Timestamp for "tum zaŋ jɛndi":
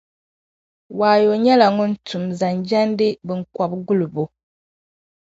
2.07-3.07